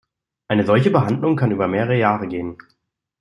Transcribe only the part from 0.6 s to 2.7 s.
solche Behandlung kann über mehrere Jahre gehen.